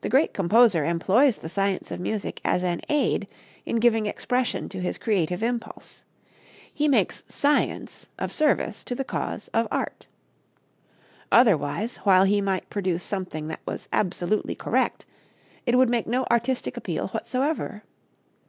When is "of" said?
1.92-2.00, 8.18-8.32, 9.54-9.68